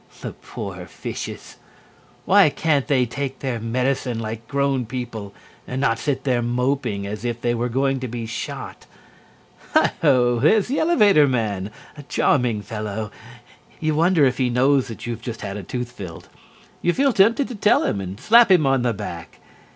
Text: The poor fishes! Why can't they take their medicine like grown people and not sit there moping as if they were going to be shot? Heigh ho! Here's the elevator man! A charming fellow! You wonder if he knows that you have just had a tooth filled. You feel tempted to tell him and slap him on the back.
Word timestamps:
The 0.21 0.31
poor 0.33 0.87
fishes! 0.87 1.57
Why 2.25 2.49
can't 2.49 2.87
they 2.87 3.05
take 3.05 3.37
their 3.37 3.59
medicine 3.59 4.17
like 4.17 4.47
grown 4.47 4.87
people 4.87 5.31
and 5.67 5.79
not 5.79 5.99
sit 5.99 6.23
there 6.23 6.41
moping 6.41 7.05
as 7.05 7.23
if 7.23 7.39
they 7.39 7.53
were 7.53 7.69
going 7.69 7.99
to 7.99 8.07
be 8.07 8.25
shot? 8.25 8.87
Heigh 9.75 9.91
ho! 10.01 10.39
Here's 10.39 10.69
the 10.69 10.79
elevator 10.79 11.27
man! 11.27 11.69
A 11.95 12.01
charming 12.01 12.63
fellow! 12.63 13.11
You 13.79 13.93
wonder 13.93 14.25
if 14.25 14.39
he 14.39 14.49
knows 14.49 14.87
that 14.87 15.05
you 15.05 15.13
have 15.13 15.21
just 15.21 15.41
had 15.41 15.55
a 15.55 15.61
tooth 15.61 15.91
filled. 15.91 16.29
You 16.81 16.93
feel 16.93 17.13
tempted 17.13 17.47
to 17.49 17.53
tell 17.55 17.83
him 17.83 18.01
and 18.01 18.19
slap 18.19 18.49
him 18.49 18.65
on 18.65 18.81
the 18.81 18.93
back. 18.93 19.39